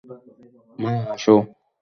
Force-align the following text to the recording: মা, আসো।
মা, 0.79 0.91
আসো। 1.13 1.35